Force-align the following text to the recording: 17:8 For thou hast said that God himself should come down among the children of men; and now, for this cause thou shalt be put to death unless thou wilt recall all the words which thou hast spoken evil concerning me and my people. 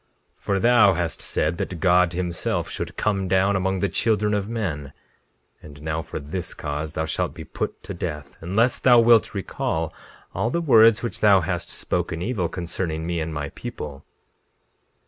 17:8 0.37 0.41
For 0.41 0.59
thou 0.59 0.93
hast 0.95 1.21
said 1.21 1.59
that 1.59 1.79
God 1.79 2.13
himself 2.13 2.67
should 2.71 2.97
come 2.97 3.27
down 3.27 3.55
among 3.55 3.81
the 3.81 3.87
children 3.87 4.33
of 4.33 4.49
men; 4.49 4.93
and 5.61 5.79
now, 5.83 6.01
for 6.01 6.17
this 6.17 6.55
cause 6.55 6.93
thou 6.93 7.05
shalt 7.05 7.35
be 7.35 7.43
put 7.43 7.83
to 7.83 7.93
death 7.93 8.35
unless 8.41 8.79
thou 8.79 8.99
wilt 8.99 9.35
recall 9.35 9.93
all 10.33 10.49
the 10.49 10.59
words 10.59 11.03
which 11.03 11.19
thou 11.19 11.41
hast 11.41 11.69
spoken 11.69 12.19
evil 12.19 12.49
concerning 12.49 13.05
me 13.05 13.19
and 13.19 13.31
my 13.31 13.49
people. 13.49 14.03